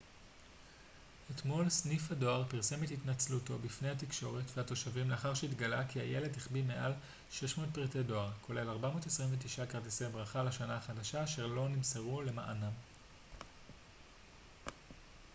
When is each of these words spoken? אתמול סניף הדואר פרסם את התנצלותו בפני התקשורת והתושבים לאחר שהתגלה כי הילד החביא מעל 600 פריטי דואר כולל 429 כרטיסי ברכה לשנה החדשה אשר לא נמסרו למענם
אתמול 1.31 1.69
סניף 1.69 2.11
הדואר 2.11 2.43
פרסם 2.47 2.83
את 2.83 2.91
התנצלותו 2.91 3.53
בפני 3.65 3.89
התקשורת 3.89 4.43
והתושבים 4.55 5.09
לאחר 5.09 5.33
שהתגלה 5.33 5.87
כי 5.87 5.99
הילד 5.99 6.35
החביא 6.37 6.63
מעל 6.63 6.91
600 7.31 7.69
פריטי 7.73 8.03
דואר 8.03 8.31
כולל 8.41 8.69
429 8.69 9.65
כרטיסי 9.65 10.05
ברכה 10.07 10.43
לשנה 10.43 10.75
החדשה 10.77 11.23
אשר 11.23 11.47
לא 11.47 11.69
נמסרו 11.69 12.21
למענם 12.21 12.71